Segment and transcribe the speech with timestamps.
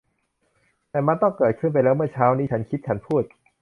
[0.89, 3.23] แต่มันต้องเกิดขึ้นไปแล้วเมื่อเช้านี้ ฉันคิด ฉันพูด